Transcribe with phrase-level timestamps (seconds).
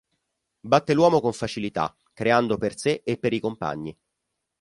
[0.65, 3.95] Batte l'uomo con facilità creando per se e per i compagni.